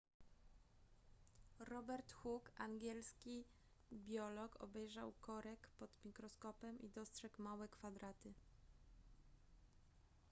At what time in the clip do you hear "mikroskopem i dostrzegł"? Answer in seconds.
6.05-7.41